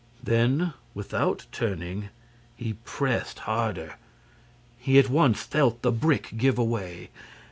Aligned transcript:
Then, 0.23 0.73
without 0.95 1.45
turning, 1.51 2.09
he 2.55 2.73
pressed 2.73 3.37
harder. 3.37 3.97
He 4.79 4.97
at 4.97 5.11
once 5.11 5.43
felt 5.43 5.83
the 5.83 5.91
brick 5.91 6.31
give 6.37 6.57
way. 6.57 7.11